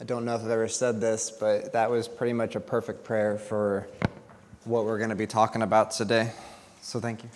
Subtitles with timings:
[0.00, 3.02] I don't know if I've ever said this, but that was pretty much a perfect
[3.02, 3.88] prayer for
[4.64, 6.30] what we're going to be talking about today.
[6.80, 7.30] So thank you.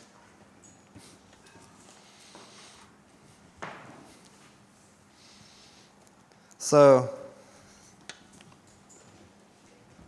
[6.56, 7.10] So,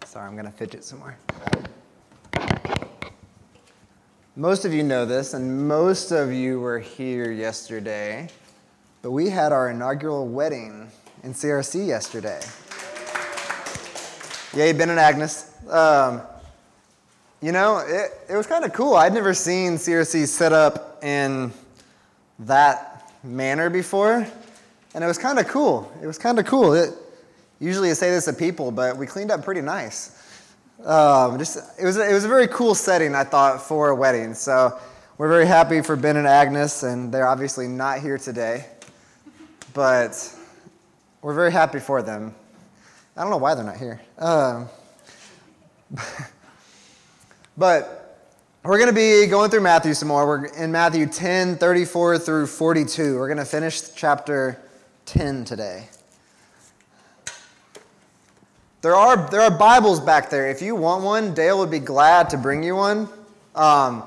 [0.05, 1.17] sorry, I'm going to fidget some more.
[4.37, 8.29] Most of you know this, and most of you were here yesterday,
[9.03, 10.93] but we had our inaugural wedding
[11.25, 12.39] in CRC yesterday.
[14.55, 15.57] Yay, Ben and Agnes.
[15.71, 16.21] Um,
[17.41, 18.95] you know, it, it was kind of cool.
[18.95, 21.51] I'd never seen CRC set up in
[22.41, 24.27] that manner before,
[24.95, 25.91] and it was kind of cool.
[26.03, 26.75] It was kind of cool.
[26.75, 26.91] It,
[27.59, 30.21] usually I say this to people, but we cleaned up pretty nice.
[30.85, 34.35] Um, just it was, it was a very cool setting, I thought, for a wedding.
[34.35, 34.79] So
[35.17, 38.67] we're very happy for Ben and Agnes, and they're obviously not here today.
[39.73, 40.13] But
[41.25, 42.35] we're very happy for them.
[43.17, 43.99] I don't know why they're not here.
[44.19, 44.69] Um,
[47.57, 48.21] but
[48.63, 50.27] we're going to be going through Matthew some more.
[50.27, 53.17] We're in Matthew 10, 34 through 42.
[53.17, 54.61] We're going to finish chapter
[55.07, 55.89] 10 today.
[58.83, 60.51] There are, there are Bibles back there.
[60.51, 63.09] If you want one, Dale would be glad to bring you one.
[63.55, 64.03] Um,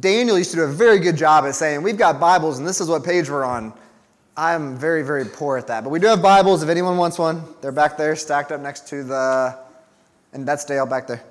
[0.00, 2.80] Daniel used to do a very good job at saying, We've got Bibles, and this
[2.80, 3.74] is what page we're on.
[4.36, 5.84] I'm very, very poor at that.
[5.84, 7.42] But we do have Bibles if anyone wants one.
[7.60, 9.58] They're back there, stacked up next to the,
[10.32, 11.22] and that's Dale back there.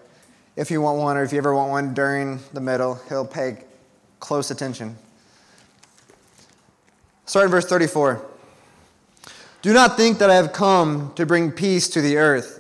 [0.56, 3.64] If you want one, or if you ever want one during the middle, he'll pay
[4.20, 4.96] close attention.
[7.26, 8.24] Start in verse 34.
[9.64, 12.60] Do not think that I have come to bring peace to the earth.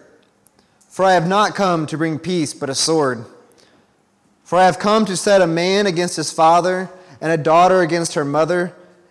[0.89, 3.25] For I have not come to bring peace, but a sword.
[4.43, 8.15] For I have come to set a man against his father, and a daughter against
[8.15, 8.73] her mother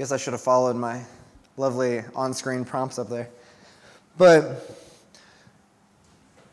[0.00, 1.02] Guess I should have followed my
[1.58, 3.28] lovely on screen prompts up there.
[4.16, 4.74] But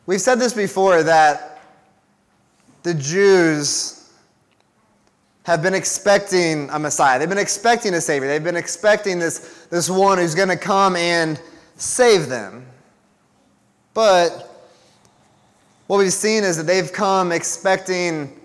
[0.06, 1.62] we've said this before that
[2.84, 4.12] the Jews
[5.44, 7.20] have been expecting a Messiah.
[7.20, 8.28] They've been expecting a Savior.
[8.28, 11.42] They've been expecting this, this one who's going to come and
[11.78, 12.66] save them.
[13.94, 14.68] But
[15.88, 18.37] what we've seen is that they've come expecting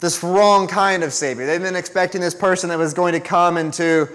[0.00, 1.46] this wrong kind of Savior.
[1.46, 4.08] They've been expecting this person that was going to come and to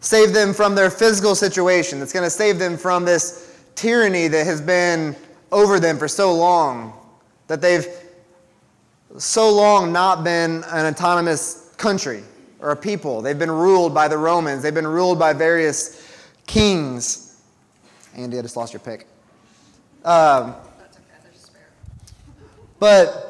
[0.00, 4.46] save them from their physical situation, that's going to save them from this tyranny that
[4.46, 5.16] has been
[5.52, 6.92] over them for so long,
[7.48, 7.86] that they've
[9.18, 12.22] so long not been an autonomous country
[12.60, 13.20] or a people.
[13.20, 16.06] They've been ruled by the Romans, they've been ruled by various
[16.46, 17.40] kings.
[18.14, 19.06] Andy, I just lost your pick.
[20.04, 20.54] Um,
[22.78, 23.25] but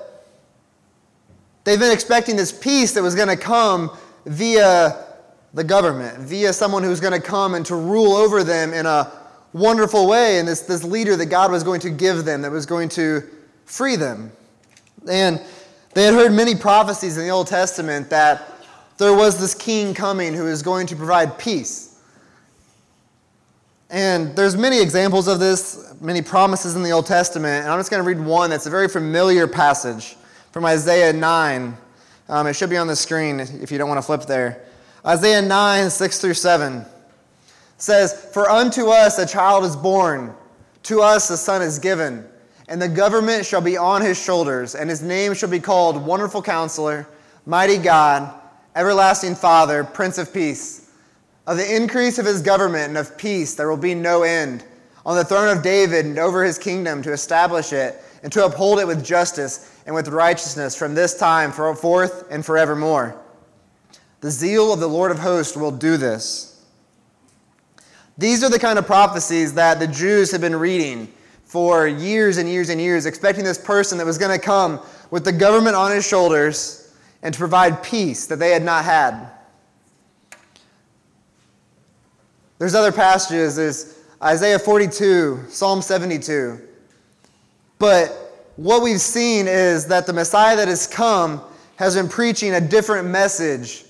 [1.66, 3.90] They've been expecting this peace that was going to come
[4.24, 5.04] via
[5.52, 9.10] the government, via someone who's going to come and to rule over them in a
[9.52, 12.66] wonderful way, and this, this leader that God was going to give them, that was
[12.66, 13.20] going to
[13.64, 14.30] free them.
[15.10, 15.42] And
[15.92, 18.48] they had heard many prophecies in the Old Testament that
[18.96, 22.00] there was this king coming who is going to provide peace.
[23.90, 27.90] And there's many examples of this, many promises in the Old Testament, and I'm just
[27.90, 30.16] going to read one that's a very familiar passage
[30.56, 31.76] from Isaiah 9.
[32.30, 34.64] Um, it should be on the screen if you don't want to flip there.
[35.04, 36.82] Isaiah 9, 6 through 7
[37.76, 40.32] says, For unto us a child is born,
[40.84, 42.26] to us a son is given,
[42.68, 46.40] and the government shall be on his shoulders, and his name shall be called Wonderful
[46.40, 47.06] Counselor,
[47.44, 48.32] Mighty God,
[48.74, 50.90] Everlasting Father, Prince of Peace.
[51.46, 54.64] Of the increase of his government and of peace there will be no end.
[55.04, 58.78] On the throne of David and over his kingdom to establish it and to uphold
[58.78, 63.20] it with justice and with righteousness from this time forth and forevermore.
[64.20, 66.64] The zeal of the Lord of hosts will do this.
[68.18, 71.12] These are the kind of prophecies that the Jews have been reading
[71.44, 74.80] for years and years and years, expecting this person that was going to come
[75.10, 79.30] with the government on his shoulders and to provide peace that they had not had.
[82.58, 83.56] There's other passages.
[83.56, 86.60] There's Isaiah 42, Psalm 72.
[87.78, 88.26] But
[88.56, 91.42] what we've seen is that the Messiah that has come
[91.76, 93.84] has been preaching a different message,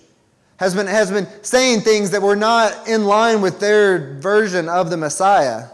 [0.56, 4.90] has been, has been saying things that were not in line with their version of
[4.90, 5.68] the Messiah.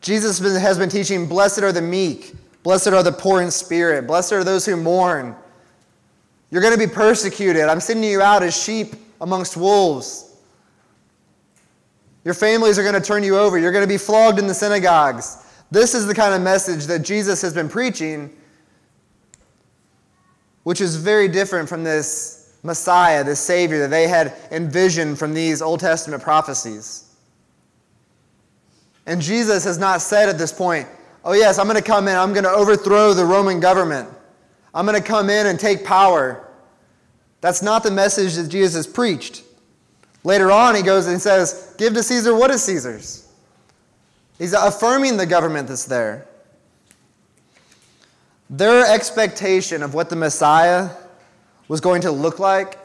[0.00, 4.32] Jesus has been teaching, Blessed are the meek, blessed are the poor in spirit, blessed
[4.32, 5.36] are those who mourn.
[6.50, 7.62] You're going to be persecuted.
[7.62, 10.34] I'm sending you out as sheep amongst wolves.
[12.24, 13.58] Your families are going to turn you over.
[13.58, 15.38] You're going to be flogged in the synagogues.
[15.72, 18.30] This is the kind of message that Jesus has been preaching,
[20.64, 25.62] which is very different from this Messiah, this Savior that they had envisioned from these
[25.62, 27.14] Old Testament prophecies.
[29.06, 30.86] And Jesus has not said at this point,
[31.24, 34.10] oh, yes, I'm going to come in, I'm going to overthrow the Roman government,
[34.74, 36.50] I'm going to come in and take power.
[37.40, 39.42] That's not the message that Jesus has preached.
[40.22, 43.21] Later on, he goes and says, Give to Caesar what is Caesar's.
[44.38, 46.26] He's affirming the government that's there.
[48.50, 50.90] Their expectation of what the Messiah
[51.68, 52.78] was going to look like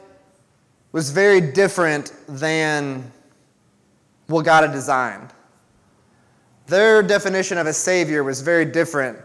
[0.91, 3.11] was very different than
[4.27, 5.29] what God had designed.
[6.67, 9.17] Their definition of a Savior was very different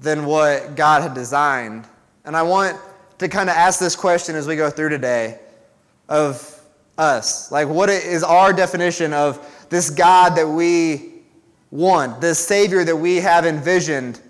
[0.00, 1.86] than what God had designed.
[2.24, 2.78] And I want
[3.18, 5.38] to kind of ask this question as we go through today
[6.08, 6.58] of
[6.96, 7.52] us.
[7.52, 11.14] Like, what is our definition of this God that we
[11.70, 14.20] want, this Savior that we have envisioned,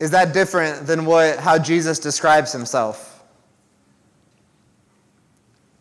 [0.00, 3.22] is that different than what, how Jesus describes himself?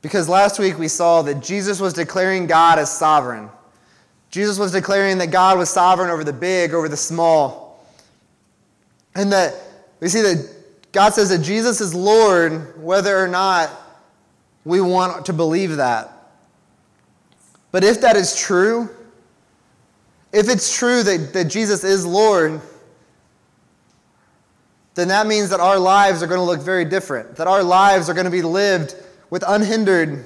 [0.02, 3.50] Because last week we saw that Jesus was declaring God as sovereign.
[4.30, 7.84] Jesus was declaring that God was sovereign over the big, over the small.
[9.16, 9.56] And that
[10.00, 10.48] we see that
[10.92, 13.70] God says that Jesus is Lord whether or not
[14.64, 16.15] we want to believe that.
[17.76, 18.90] But if that is true,
[20.32, 22.62] if it's true that, that Jesus is Lord,
[24.94, 28.10] then that means that our lives are going to look very different, that our lives
[28.10, 28.96] are going to be lived
[29.30, 30.24] with unhindered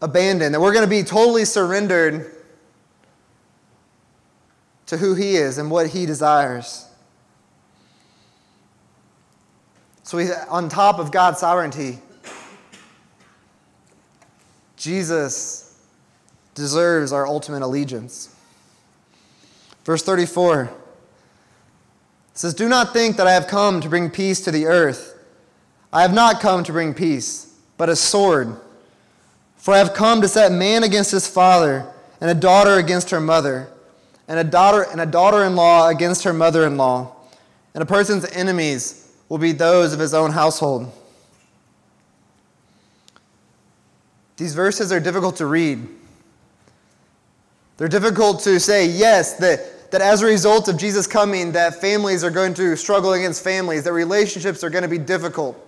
[0.00, 2.30] abandon, that we're going to be totally surrendered
[4.86, 6.86] to who He is and what He desires.
[10.04, 11.98] So, we, on top of God's sovereignty,
[14.84, 15.74] Jesus
[16.54, 18.36] deserves our ultimate allegiance.
[19.86, 20.70] Verse 34
[22.34, 25.18] says, Do not think that I have come to bring peace to the earth.
[25.90, 28.56] I have not come to bring peace, but a sword.
[29.56, 31.90] For I have come to set man against his father,
[32.20, 33.68] and a daughter against her mother,
[34.28, 37.10] and a daughter and a daughter-in-law against her mother-in-law.
[37.72, 40.92] And a person's enemies will be those of his own household.
[44.36, 45.86] These verses are difficult to read.
[47.76, 52.22] They're difficult to say, yes, that, that as a result of Jesus coming, that families
[52.22, 55.60] are going to struggle against families, that relationships are going to be difficult.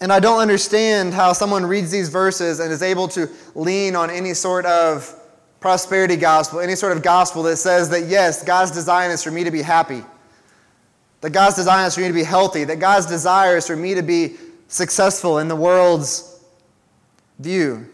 [0.00, 4.08] And I don't understand how someone reads these verses and is able to lean on
[4.08, 5.14] any sort of
[5.60, 9.44] prosperity gospel, any sort of gospel that says that, yes, God's design is for me
[9.44, 10.02] to be happy,
[11.20, 13.94] that God's design is for me to be healthy, that God's desire is for me
[13.94, 14.36] to be
[14.70, 16.42] successful in the world's
[17.38, 17.86] view.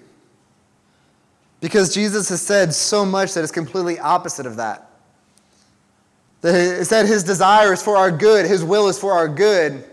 [1.61, 4.91] Because Jesus has said so much that is completely opposite of that.
[6.43, 9.85] It said his desire is for our good, his will is for our good.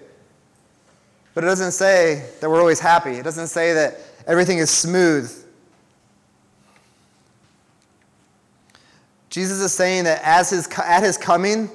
[1.33, 3.11] But it doesn't say that we're always happy.
[3.11, 3.97] It doesn't say that
[4.27, 5.31] everything is smooth.
[9.31, 11.71] Jesus is saying that as his, at his coming,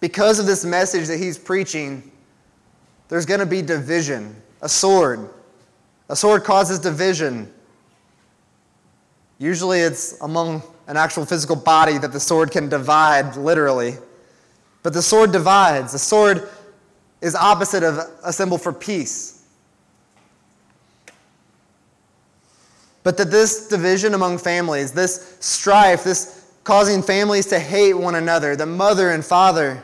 [0.00, 2.10] because of this message that he's preaching,
[3.08, 5.30] there's going to be division, a sword.
[6.08, 7.52] A sword causes division.
[9.38, 13.94] Usually it's among an actual physical body that the sword can divide, literally.
[14.82, 15.92] But the sword divides.
[15.92, 16.48] The sword
[17.20, 19.44] is opposite of a symbol for peace.
[23.02, 28.54] But that this division among families, this strife, this causing families to hate one another,
[28.54, 29.82] the mother and father,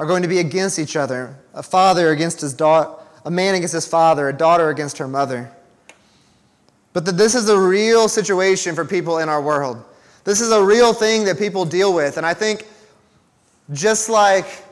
[0.00, 2.90] are going to be against each other a father against his daughter,
[3.26, 5.52] a man against his father, a daughter against her mother.
[6.94, 9.84] But that this is a real situation for people in our world.
[10.24, 12.16] This is a real thing that people deal with.
[12.16, 12.66] And I think
[13.72, 14.64] just like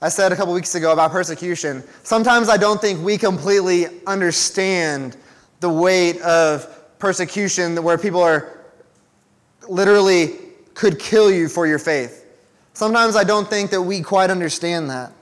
[0.00, 5.16] I said a couple weeks ago about persecution, sometimes I don't think we completely understand
[5.58, 6.68] the weight of
[7.00, 8.60] persecution where people are
[9.68, 10.36] literally
[10.74, 12.21] could kill you for your faith.
[12.74, 15.12] Sometimes I don't think that we quite understand that.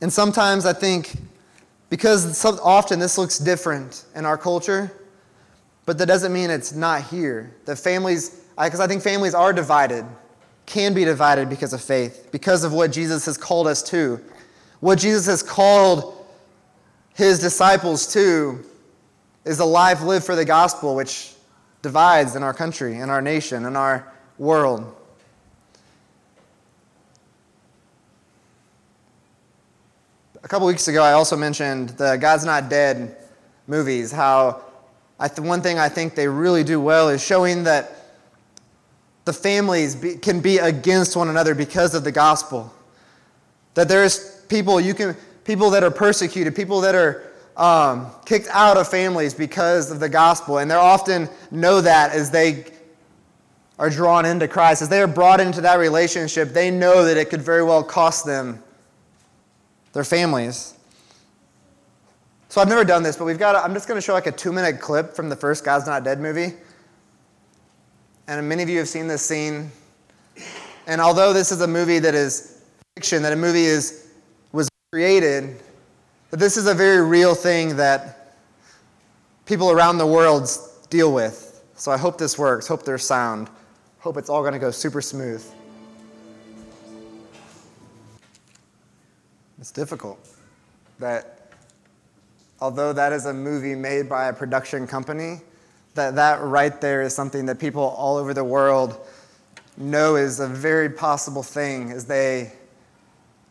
[0.00, 1.16] And sometimes I think,
[1.90, 4.92] because often this looks different in our culture,
[5.86, 7.54] but that doesn't mean it's not here.
[7.64, 10.04] The families, because I think families are divided
[10.66, 14.20] can be divided because of faith, because of what Jesus has called us to.
[14.80, 16.26] What Jesus has called
[17.14, 18.64] his disciples to
[19.44, 21.32] is a life lived for the gospel, which
[21.88, 24.94] divides in our country, in our nation, in our world.
[30.44, 33.16] A couple weeks ago, I also mentioned the God's Not Dead
[33.66, 34.60] movies, how
[35.18, 37.90] th- one thing I think they really do well is showing that
[39.24, 42.70] the families be, can be against one another because of the gospel.
[43.72, 47.27] That there's people you can people that are persecuted, people that are
[47.58, 52.30] um, kicked out of families because of the gospel, and they often know that as
[52.30, 52.66] they
[53.78, 57.30] are drawn into Christ, as they are brought into that relationship, they know that it
[57.30, 58.62] could very well cost them
[59.92, 60.74] their families.
[62.48, 63.54] So I've never done this, but we've got.
[63.56, 66.04] A, I'm just going to show like a two-minute clip from the first God's Not
[66.04, 66.54] Dead movie,
[68.26, 69.70] and many of you have seen this scene.
[70.86, 72.62] And although this is a movie that is
[72.96, 74.08] fiction, that a movie is
[74.52, 75.60] was created,
[76.30, 78.36] that this is a very real thing that
[79.46, 80.48] people around the world
[80.90, 81.62] deal with.
[81.76, 82.66] So I hope this works.
[82.66, 83.48] Hope there's sound.
[84.00, 85.44] Hope it's all going to go super smooth.
[89.58, 90.18] It's difficult.
[90.98, 91.52] That
[92.60, 95.40] although that is a movie made by a production company,
[95.94, 98.98] that that right there is something that people all over the world
[99.76, 102.52] know is a very possible thing as they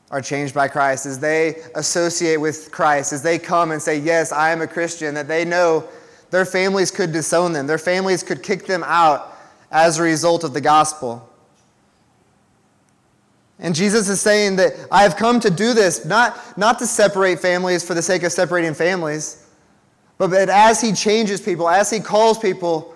[0.09, 4.31] are changed by Christ, as they associate with Christ, as they come and say, Yes,
[4.31, 5.87] I am a Christian, that they know
[6.29, 9.37] their families could disown them, their families could kick them out
[9.71, 11.27] as a result of the gospel.
[13.59, 17.39] And Jesus is saying that I have come to do this, not, not to separate
[17.39, 19.47] families for the sake of separating families,
[20.17, 22.95] but that as he changes people, as he calls people,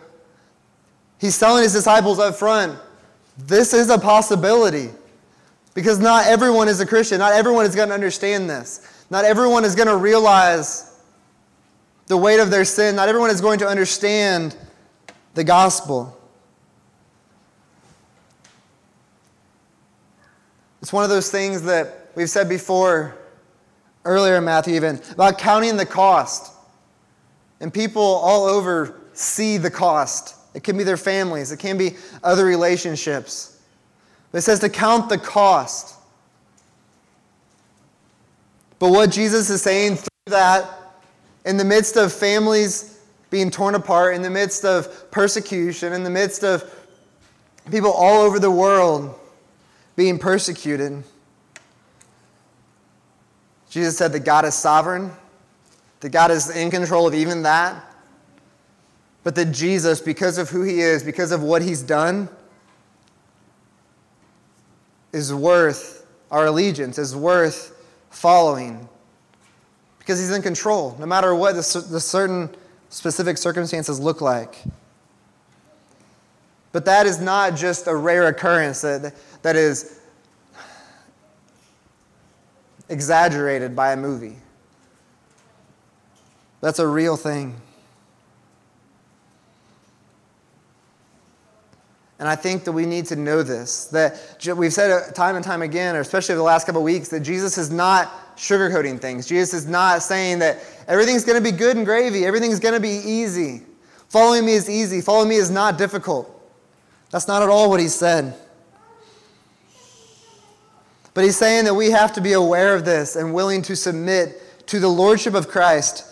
[1.20, 2.77] he's telling his disciples up front,
[3.38, 4.89] this is a possibility.
[5.73, 7.19] Because not everyone is a Christian.
[7.19, 9.05] Not everyone is going to understand this.
[9.09, 10.99] Not everyone is going to realize
[12.07, 12.95] the weight of their sin.
[12.95, 14.55] Not everyone is going to understand
[15.33, 16.17] the gospel.
[20.81, 23.15] It's one of those things that we've said before,
[24.03, 26.53] earlier in Matthew, even, about counting the cost.
[27.59, 30.35] And people all over see the cost.
[30.53, 33.50] It can be their families, it can be other relationships.
[34.33, 35.95] It says to count the cost.
[38.79, 40.65] But what Jesus is saying through that,
[41.45, 46.09] in the midst of families being torn apart, in the midst of persecution, in the
[46.09, 46.63] midst of
[47.69, 49.17] people all over the world
[49.95, 51.03] being persecuted.
[53.69, 55.11] Jesus said that God is sovereign,
[56.01, 57.85] that God is in control of even that,
[59.23, 62.27] but that Jesus, because of who he is, because of what he's done,
[65.12, 67.77] is worth our allegiance, is worth
[68.10, 68.88] following.
[70.00, 72.50] Because he's in control, no matter what the, certain
[72.89, 74.56] specific circumstances look like.
[76.72, 80.00] But that is not just a rare occurrence that, that is
[82.89, 84.38] exaggerated by a movie.
[86.62, 87.60] That's a real thing.
[92.21, 93.85] And I think that we need to know this.
[93.85, 97.21] That we've said time and time again, or especially over the last couple weeks, that
[97.21, 99.25] Jesus is not sugarcoating things.
[99.25, 102.79] Jesus is not saying that everything's going to be good and gravy, everything's going to
[102.79, 103.63] be easy.
[104.09, 106.29] Following me is easy, following me is not difficult.
[107.09, 108.35] That's not at all what he said.
[111.15, 114.67] But he's saying that we have to be aware of this and willing to submit
[114.67, 116.05] to the lordship of Christ,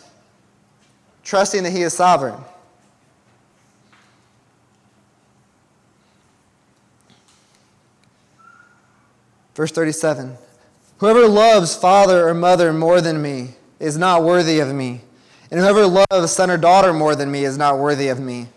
[1.23, 2.43] trusting that he is sovereign.
[9.59, 10.37] Verse 37
[10.99, 15.01] Whoever loves father or mother more than me is not worthy of me,
[15.51, 18.47] and whoever loves son or daughter more than me is not worthy of me.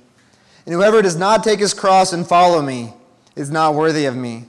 [0.64, 2.92] And whoever does not take his cross and follow me
[3.34, 4.44] is not worthy of me.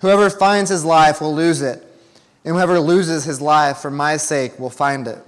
[0.00, 1.82] Whoever finds his life will lose it,
[2.44, 5.24] and whoever loses his life for my sake will find it.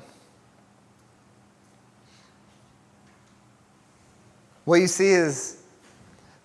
[4.66, 5.62] What you see is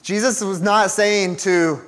[0.01, 1.81] Jesus was not saying to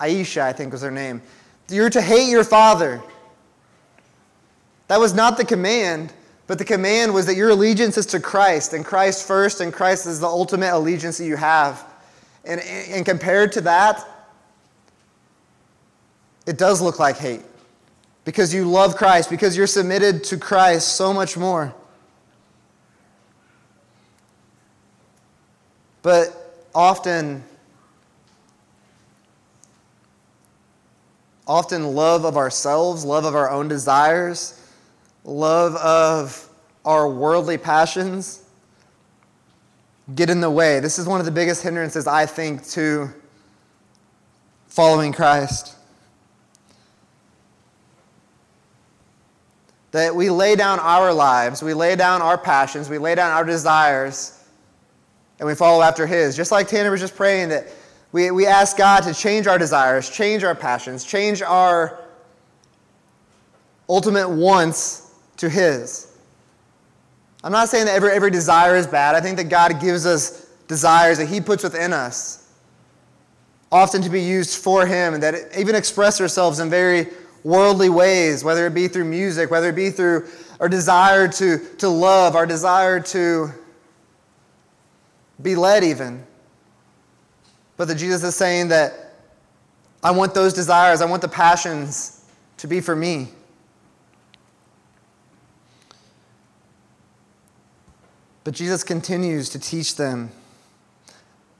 [0.00, 1.22] Aisha, I think was her name,
[1.68, 3.02] you're to hate your father.
[4.88, 6.12] That was not the command.
[6.48, 10.06] But the command was that your allegiance is to Christ, and Christ first, and Christ
[10.06, 11.84] is the ultimate allegiance that you have.
[12.42, 14.02] And, and compared to that,
[16.46, 17.42] it does look like hate.
[18.24, 21.74] Because you love Christ, because you're submitted to Christ so much more.
[26.00, 27.44] But often,
[31.48, 34.60] often love of ourselves, love of our own desires,
[35.24, 36.48] love of
[36.84, 38.44] our worldly passions
[40.14, 40.80] get in the way.
[40.80, 43.08] This is one of the biggest hindrances, I think, to
[44.66, 45.74] following Christ.
[49.90, 53.44] That we lay down our lives, we lay down our passions, we lay down our
[53.44, 54.44] desires,
[55.38, 56.36] and we follow after His.
[56.36, 57.68] Just like Tanner was just praying, that
[58.12, 62.00] we, we ask God to change our desires, change our passions, change our
[63.88, 66.16] ultimate wants to His.
[67.44, 69.14] I'm not saying that every, every desire is bad.
[69.14, 72.50] I think that God gives us desires that He puts within us,
[73.70, 77.08] often to be used for Him, and that even express ourselves in very
[77.44, 80.28] worldly ways, whether it be through music, whether it be through
[80.60, 83.50] our desire to, to love, our desire to
[85.40, 86.26] be led, even.
[87.78, 89.14] But that Jesus is saying that
[90.02, 92.22] I want those desires, I want the passions
[92.58, 93.28] to be for me.
[98.44, 100.30] But Jesus continues to teach them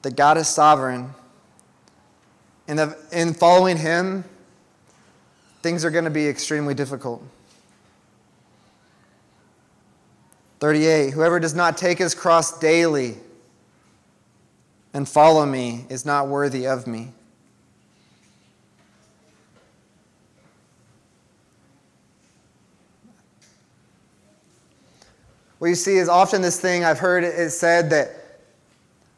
[0.02, 1.10] that God is sovereign.
[2.66, 4.24] And that in following Him,
[5.62, 7.22] things are going to be extremely difficult.
[10.60, 13.16] 38 Whoever does not take his cross daily
[14.94, 17.12] and follow me is not worthy of me.
[25.58, 28.10] What you see is often this thing I've heard it said that,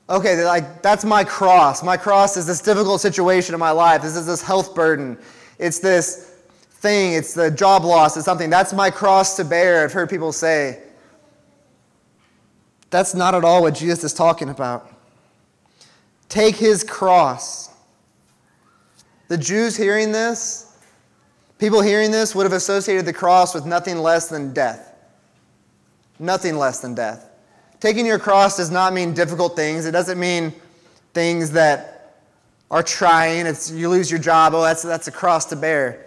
[0.08, 1.82] okay, like that's my cross.
[1.82, 4.00] My cross is this difficult situation in my life.
[4.02, 5.18] This is this health burden.
[5.58, 6.30] It's this
[6.70, 7.12] thing.
[7.12, 8.16] It's the job loss.
[8.16, 8.48] It's something.
[8.48, 9.84] That's my cross to bear.
[9.84, 10.82] I've heard people say.
[12.88, 14.90] That's not at all what Jesus is talking about.
[16.30, 17.68] Take his cross.
[19.28, 20.74] The Jews hearing this,
[21.58, 24.90] people hearing this, would have associated the cross with nothing less than death
[26.20, 27.28] nothing less than death.
[27.80, 29.86] Taking your cross does not mean difficult things.
[29.86, 30.52] It doesn't mean
[31.14, 32.14] things that
[32.70, 33.46] are trying.
[33.46, 34.54] It's you lose your job.
[34.54, 36.06] Oh, that's, that's a cross to bear.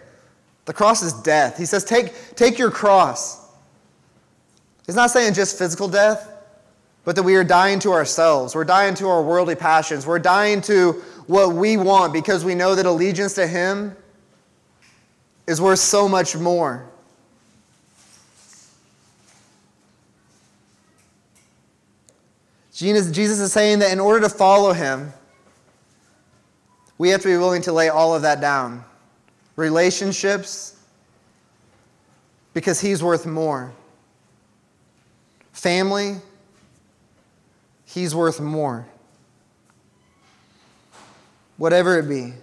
[0.65, 1.58] The cross is death.
[1.58, 3.50] He says, take, take your cross.
[4.86, 6.30] He's not saying just physical death,
[7.06, 8.56] but that we are dying to ourselves.
[8.56, 10.06] We're dying to our worldly passions.
[10.08, 10.94] We're dying to
[11.28, 13.96] what we want because we know that allegiance to Him
[15.48, 16.89] is worth so much more.
[22.74, 25.13] Jesus is saying that in order to follow him,
[26.98, 28.84] we have to be willing to lay all of that down.
[29.56, 30.76] Relationships,
[32.54, 33.72] because he's worth more.
[35.52, 36.16] Family,
[37.93, 38.88] he's worth more.
[41.58, 42.34] Whatever it be.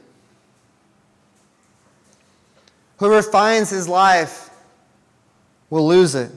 [2.98, 4.50] Whoever finds his life
[5.68, 6.30] will lose it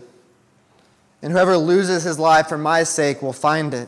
[1.24, 3.88] and whoever loses his life for my sake will find it.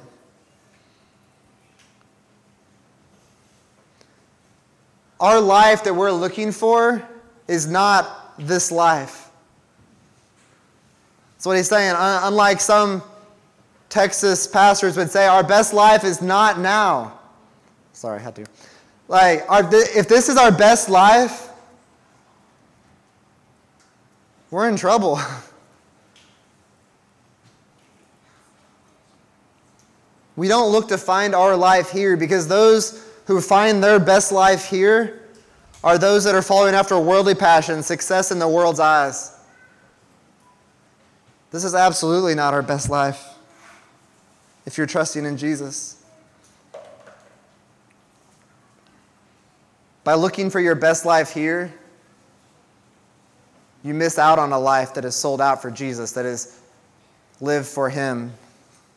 [5.19, 7.05] Our life that we're looking for
[7.47, 9.29] is not this life.
[11.33, 11.93] That's what he's saying.
[11.97, 13.03] Unlike some
[13.95, 17.17] Texas pastors would say, our best life is not now.
[17.93, 18.45] Sorry, I had to.
[19.07, 21.47] Like, our, if this is our best life,
[24.51, 25.17] we're in trouble.
[30.37, 34.65] We don't look to find our life here because those who find their best life
[34.65, 35.21] here
[35.81, 39.39] are those that are following after worldly passion, success in the world's eyes.
[41.51, 43.34] This is absolutely not our best life
[44.65, 46.03] if you're trusting in Jesus.
[50.03, 51.73] By looking for your best life here,
[53.83, 56.59] you miss out on a life that is sold out for Jesus, that is
[57.39, 58.33] lived for Him,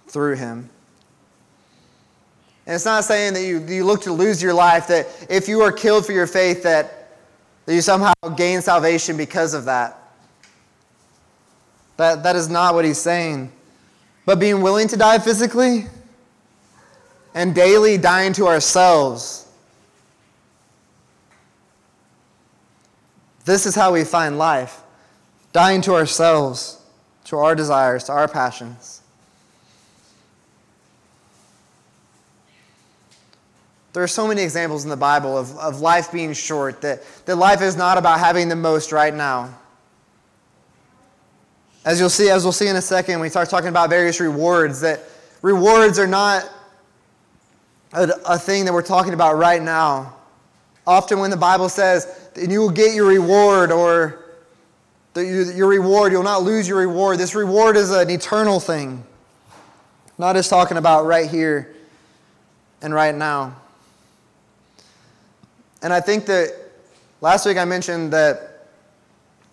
[0.07, 0.71] through Him.
[2.67, 5.63] And it's not saying that you, you look to lose your life, that if you
[5.63, 7.17] are killed for your faith, that,
[7.65, 9.99] that you somehow gain salvation because of that.
[11.97, 13.51] That, that is not what he's saying.
[14.29, 15.87] But being willing to die physically
[17.33, 19.49] and daily dying to ourselves.
[23.47, 24.83] This is how we find life
[25.55, 26.79] dying to ourselves,
[27.25, 29.01] to our desires, to our passions.
[33.95, 37.37] There are so many examples in the Bible of, of life being short, that, that
[37.37, 39.55] life is not about having the most right now.
[41.85, 44.81] As you'll see, as we'll see in a second, we start talking about various rewards,
[44.81, 45.01] that
[45.43, 46.49] rewards are not
[47.93, 50.15] a, a thing that we're talking about right now.
[50.87, 54.25] Often, when the Bible says, that you will get your reward, or
[55.17, 59.05] your reward, you'll not lose your reward, this reward is an eternal thing.
[60.17, 61.75] Not just talking about right here
[62.83, 63.57] and right now.
[65.83, 66.53] And I think that
[67.21, 68.58] last week I mentioned that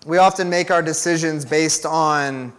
[0.06, 2.54] we often make our decisions based on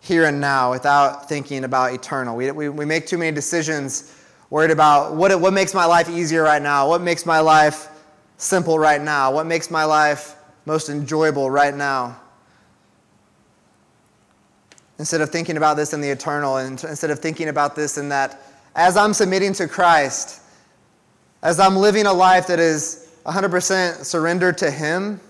[0.00, 2.36] here and now without thinking about eternal.
[2.36, 4.14] We, we, we make too many decisions
[4.48, 7.88] worried about what, what makes my life easier right now, what makes my life
[8.36, 10.36] simple right now, what makes my life
[10.66, 12.18] most enjoyable right now.
[15.00, 18.08] Instead of thinking about this in the eternal, and instead of thinking about this in
[18.08, 18.40] that
[18.76, 20.42] as I'm submitting to Christ,
[21.42, 25.20] as I'm living a life that is 100% surrendered to Him,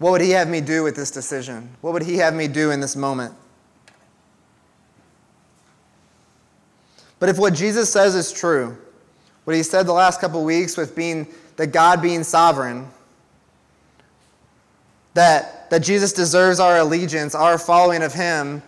[0.00, 1.68] what would He have me do with this decision?
[1.82, 3.34] What would He have me do in this moment?
[7.18, 8.78] But if what Jesus says is true,
[9.44, 12.88] what He said the last couple weeks with being that God being sovereign,
[15.12, 18.62] that, that Jesus deserves our allegiance, our following of Him,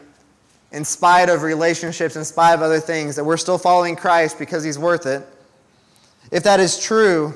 [0.71, 4.64] in spite of relationships, in spite of other things, that we're still following Christ because
[4.64, 5.27] He's worth it.
[6.31, 7.33] If that is true,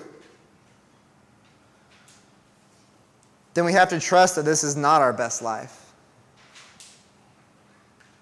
[3.57, 5.95] then we have to trust that this is not our best life.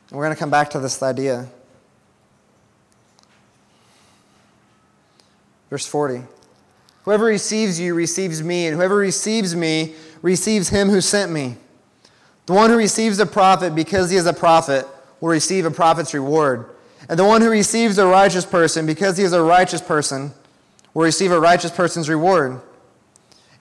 [0.09, 1.49] And we're going to come back to this idea.
[5.71, 6.23] Verse 40.
[7.03, 11.57] Whoever receives you receives me, and whoever receives me receives him who sent me.
[12.47, 14.87] The one who receives a prophet because he is a prophet
[15.21, 16.71] will receive a prophet's reward.
[17.09, 20.33] And the one who receives a righteous person because he is a righteous person
[20.95, 22.61] will receive a righteous person's reward.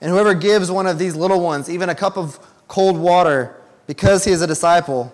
[0.04, 2.38] And whoever gives one of these little ones even a cup of
[2.68, 5.10] cold water because he is a disciple,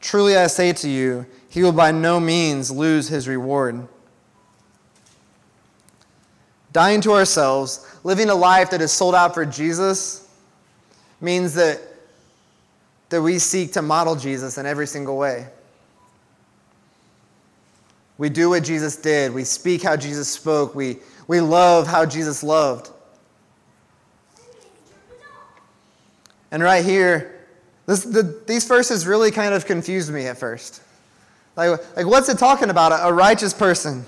[0.00, 3.86] truly I say to you, he will by no means lose his reward.
[6.72, 10.28] Dying to ourselves, living a life that is sold out for Jesus,
[11.20, 11.80] means that,
[13.10, 15.46] that we seek to model Jesus in every single way.
[18.18, 19.32] We do what Jesus did.
[19.32, 20.74] We speak how Jesus spoke.
[20.74, 20.96] We,
[21.28, 22.90] we love how Jesus loved.
[26.52, 27.40] And right here,
[27.86, 30.82] this, the, these verses really kind of confused me at first.
[31.56, 32.92] Like, like what's it talking about?
[32.92, 34.04] A, a righteous person.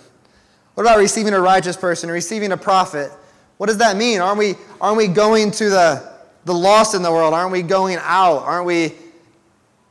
[0.75, 3.11] What about receiving a righteous person, receiving a prophet?
[3.57, 4.21] What does that mean?
[4.21, 6.13] Aren't we, aren't we going to the,
[6.45, 7.33] the lost in the world?
[7.33, 8.41] Aren't we going out?
[8.41, 8.93] Aren't we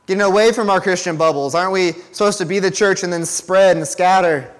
[0.06, 1.56] getting away from our Christian bubbles?
[1.56, 4.54] Aren't we supposed to be the church and then spread and scatter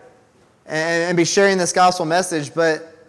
[0.67, 2.53] and, and be sharing this gospel message?
[2.55, 3.09] But,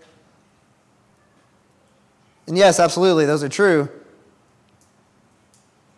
[2.46, 3.90] and yes, absolutely, those are true.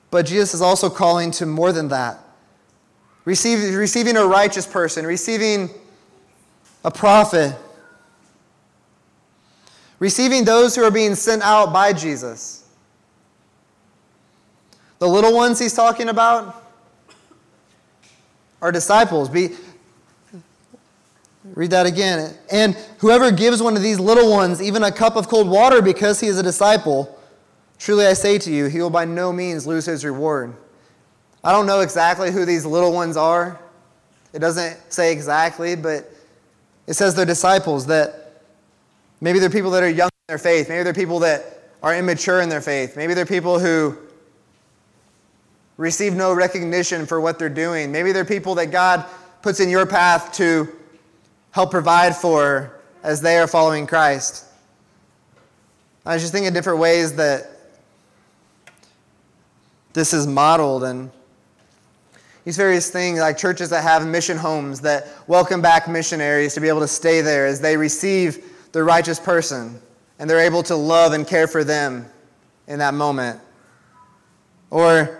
[0.09, 2.19] But Jesus is also calling to more than that.
[3.25, 5.69] Receive, receiving a righteous person, receiving
[6.85, 7.55] a prophet,
[9.99, 12.65] receiving those who are being sent out by Jesus.
[14.99, 16.63] The little ones he's talking about
[18.61, 19.29] are disciples.
[19.29, 19.49] Be,
[21.43, 22.33] read that again.
[22.51, 26.19] And whoever gives one of these little ones even a cup of cold water because
[26.19, 27.16] he is a disciple,
[27.79, 30.53] Truly I say to you, he will by no means lose his reward.
[31.43, 33.59] I don't know exactly who these little ones are.
[34.33, 36.11] It doesn't say exactly, but
[36.87, 38.41] it says they're disciples that
[39.21, 40.69] maybe they're people that are young in their faith.
[40.69, 42.97] Maybe they're people that are immature in their faith.
[42.97, 43.97] Maybe they're people who
[45.77, 47.91] receive no recognition for what they're doing.
[47.91, 49.05] Maybe they're people that God
[49.41, 50.67] puts in your path to
[51.51, 54.45] help provide for as they are following Christ.
[56.05, 57.56] I was just thinking different ways that
[59.97, 61.09] this is modeled and
[62.45, 66.67] these various things like churches that have mission homes that welcome back missionaries to be
[66.67, 69.81] able to stay there as they receive the righteous person
[70.19, 72.05] and they're able to love and care for them
[72.67, 73.41] in that moment.
[74.69, 75.19] Or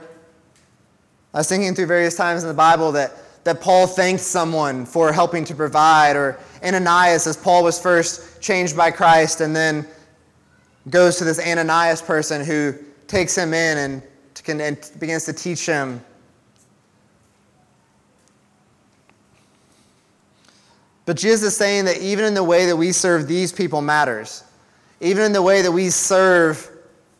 [1.33, 3.13] i was thinking through various times in the bible that,
[3.45, 8.77] that paul thanked someone for helping to provide or ananias as paul was first changed
[8.77, 9.87] by christ and then
[10.91, 12.75] goes to this ananias person who
[13.07, 14.03] takes him in and
[14.47, 16.01] and begins to teach him.
[21.05, 24.43] But Jesus is saying that even in the way that we serve these people matters.
[24.99, 26.69] Even in the way that we serve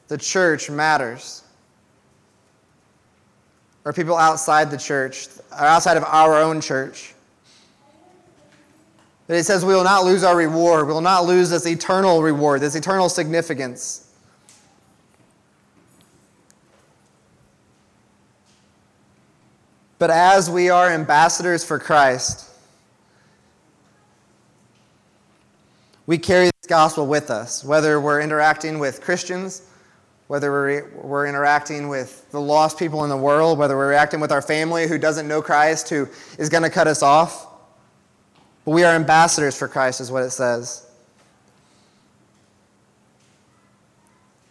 [0.09, 1.43] the church matters.
[3.85, 7.13] Or people outside the church, or outside of our own church.
[9.27, 10.87] But it says we will not lose our reward.
[10.87, 14.06] We will not lose this eternal reward, this eternal significance.
[19.99, 22.49] But as we are ambassadors for Christ,
[26.05, 29.63] we carry this gospel with us, whether we're interacting with Christians,
[30.27, 34.31] whether we're, we're interacting with the lost people in the world, whether we're interacting with
[34.31, 36.07] our family who doesn't know Christ, who
[36.37, 37.47] is going to cut us off.
[38.65, 40.85] But we are ambassadors for Christ, is what it says.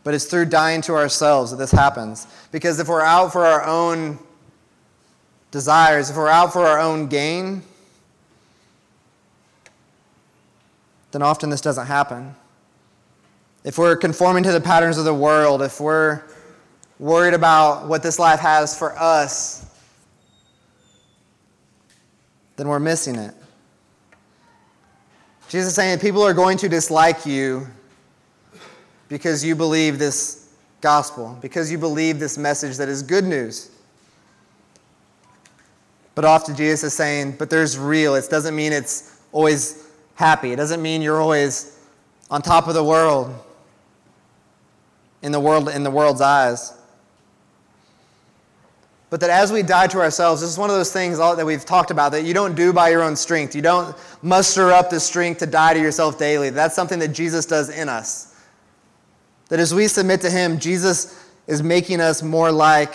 [0.02, 2.26] But it's through dying to ourselves that this happens.
[2.52, 4.18] Because if we're out for our own
[5.56, 7.62] desires, if we're out for our own gain,
[11.12, 12.36] then often this doesn't happen.
[13.64, 16.24] If we're conforming to the patterns of the world, if we're
[16.98, 19.64] worried about what this life has for us,
[22.56, 23.34] then we're missing it.
[25.48, 27.66] Jesus is saying people are going to dislike you
[29.08, 33.70] because you believe this gospel, because you believe this message that is good news.
[36.16, 38.14] But often Jesus is saying, but there's real.
[38.14, 40.50] It doesn't mean it's always happy.
[40.50, 41.78] It doesn't mean you're always
[42.30, 43.32] on top of the world
[45.22, 46.72] in the world in the world's eyes.
[49.10, 51.64] But that as we die to ourselves, this is one of those things that we've
[51.64, 53.54] talked about that you don't do by your own strength.
[53.54, 56.48] You don't muster up the strength to die to yourself daily.
[56.50, 58.34] That's something that Jesus does in us.
[59.48, 62.94] That as we submit to Him, Jesus is making us more like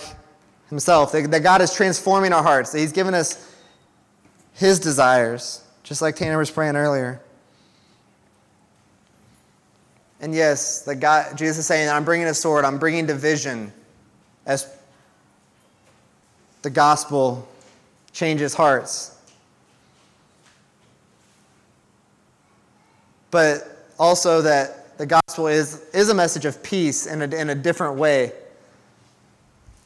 [0.71, 1.11] Himself.
[1.11, 2.71] That God is transforming our hearts.
[2.71, 3.53] That He's given us
[4.53, 7.21] His desires, just like Tanner was praying earlier.
[10.21, 13.71] And yes, that God, Jesus is saying, I'm bringing a sword, I'm bringing division
[14.45, 14.71] as
[16.61, 17.47] the gospel
[18.13, 19.17] changes hearts.
[23.31, 27.55] But also that the gospel is, is a message of peace in a, in a
[27.55, 28.33] different way.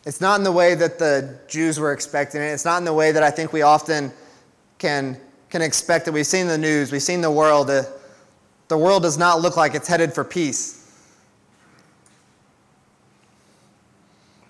[0.06, 2.46] It's not in the way that the Jews were expecting it.
[2.46, 4.14] It's not in the way that I think we often
[4.78, 6.12] can, can expect it.
[6.12, 7.68] We've seen the news, we've seen the world.
[7.68, 7.92] The,
[8.68, 10.82] the world does not look like it's headed for peace.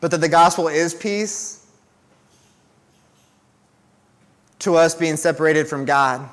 [0.02, 1.66] But that the gospel is peace
[4.60, 6.30] to us being separated from God.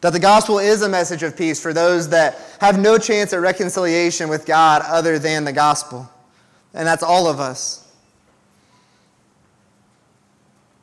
[0.00, 3.40] That the gospel is a message of peace for those that have no chance at
[3.40, 6.08] reconciliation with God other than the gospel.
[6.72, 7.84] And that's all of us.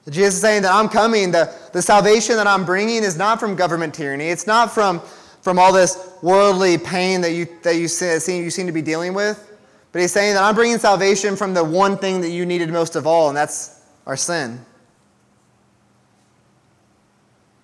[0.09, 1.31] Jesus is saying that I'm coming.
[1.31, 4.27] The, the salvation that I'm bringing is not from government tyranny.
[4.27, 4.99] It's not from,
[5.41, 9.13] from all this worldly pain that you, that you, seem, you seem to be dealing
[9.13, 9.51] with.
[9.91, 12.95] But he's saying that I'm bringing salvation from the one thing that you needed most
[12.95, 14.63] of all, and that's our sin.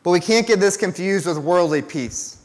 [0.04, 2.38] But we can't get this confused with worldly peace.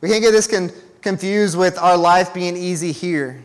[0.00, 3.42] We can't get this con- confused with our life being easy here.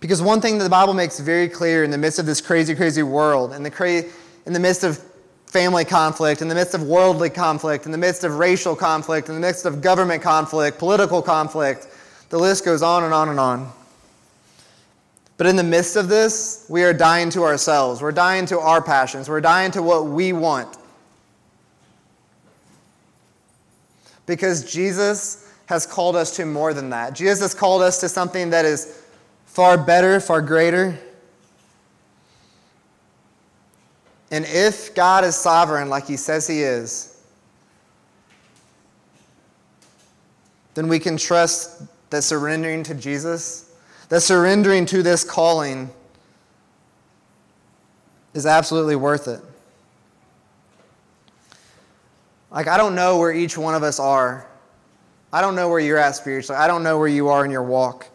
[0.00, 2.74] Because one thing that the Bible makes very clear in the midst of this crazy,
[2.74, 4.04] crazy world, in the, cra-
[4.46, 4.98] in the midst of
[5.46, 9.34] family conflict, in the midst of worldly conflict, in the midst of racial conflict, in
[9.34, 11.88] the midst of government conflict, political conflict,
[12.28, 13.72] the list goes on and on and on.
[15.36, 18.00] But in the midst of this, we are dying to ourselves.
[18.00, 19.28] We're dying to our passions.
[19.28, 20.76] We're dying to what we want.
[24.24, 27.14] Because Jesus has called us to more than that.
[27.14, 29.02] Jesus has called us to something that is
[29.44, 30.98] far better, far greater.
[34.30, 37.20] And if God is sovereign like he says he is,
[40.74, 43.65] then we can trust that surrendering to Jesus
[44.08, 45.90] that surrendering to this calling
[48.34, 49.40] is absolutely worth it.
[52.50, 54.46] Like, I don't know where each one of us are.
[55.32, 56.56] I don't know where you're at spiritually.
[56.56, 58.06] I don't know where you are in your walk.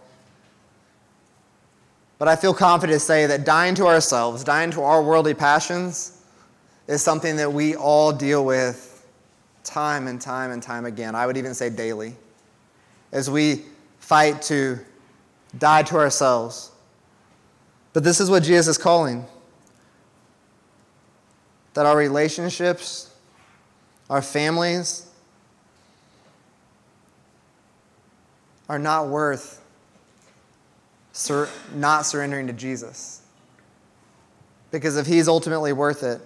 [2.18, 6.22] But I feel confident to say that dying to ourselves, dying to our worldly passions,
[6.88, 9.06] is something that we all deal with
[9.64, 11.16] time and time and time again.
[11.16, 12.16] I would even say daily.
[13.12, 13.64] As we
[14.00, 14.80] fight to
[15.58, 16.72] die to ourselves.
[17.94, 19.26] But this is what Jesus is calling
[21.74, 23.14] that our relationships,
[24.10, 25.08] our families,
[28.68, 29.62] are not worth
[31.14, 33.22] sur- not surrendering to Jesus.
[34.70, 36.22] Because if He's ultimately worth it,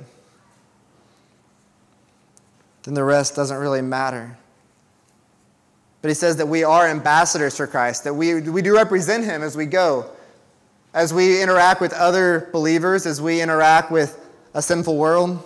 [2.83, 4.37] then the rest doesn't really matter.
[6.05, 9.41] But he says that we are ambassadors for Christ, that we, we do represent him
[9.41, 10.11] as we go.
[10.93, 15.43] As we interact with other believers, as we interact with a sinful world.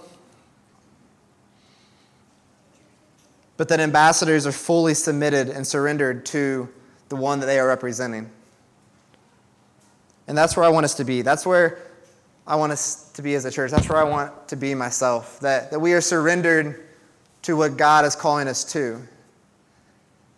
[3.56, 6.68] But that ambassadors are fully submitted and surrendered to
[7.08, 8.30] the one that they are representing.
[10.28, 11.22] And that's where I want us to be.
[11.22, 11.78] That's where
[12.46, 13.72] I want us to be as a church.
[13.72, 15.40] That's where I want to be myself.
[15.40, 16.86] That, that we are surrendered
[17.44, 19.08] to what God is calling us to.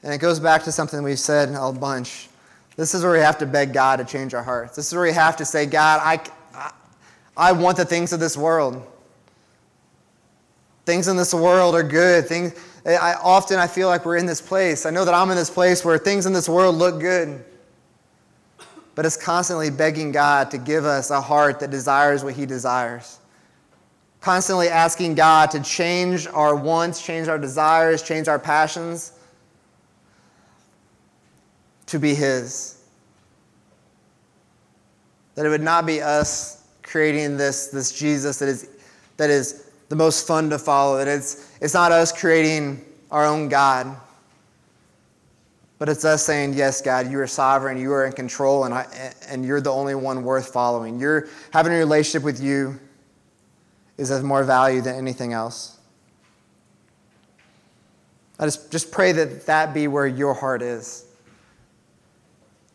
[0.03, 2.29] And it goes back to something we've said a bunch.
[2.75, 4.75] This is where we have to beg God to change our hearts.
[4.75, 6.73] This is where we have to say, God, I,
[7.37, 8.81] I, want the things of this world.
[10.85, 12.25] Things in this world are good.
[12.25, 12.53] Things,
[12.85, 14.85] I, often I feel like we're in this place.
[14.85, 17.43] I know that I'm in this place where things in this world look good.
[18.95, 23.19] But it's constantly begging God to give us a heart that desires what He desires.
[24.21, 29.13] Constantly asking God to change our wants, change our desires, change our passions
[31.91, 32.81] to be His.
[35.35, 38.69] That it would not be us creating this, this Jesus that is,
[39.17, 40.97] that is the most fun to follow.
[40.97, 43.95] That it's, it's not us creating our own God,
[45.79, 49.13] but it's us saying, Yes, God, you are sovereign, you are in control, and, I,
[49.27, 50.99] and you're the only one worth following.
[50.99, 52.79] You're having a relationship with you
[53.97, 55.77] is of more value than anything else.
[58.39, 61.05] I just, just pray that that be where your heart is.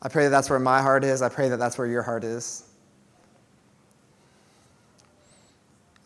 [0.02, 1.22] I pray that that's where my heart is.
[1.22, 2.64] I pray that that's where your heart is.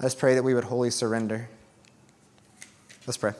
[0.00, 1.48] Just pray that we would wholly surrender.
[3.06, 3.32] Let's pray.